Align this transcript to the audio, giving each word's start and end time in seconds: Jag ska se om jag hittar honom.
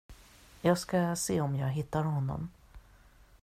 Jag 0.61 0.77
ska 0.77 1.15
se 1.15 1.41
om 1.41 1.55
jag 1.55 1.69
hittar 1.69 2.03
honom. 2.03 2.49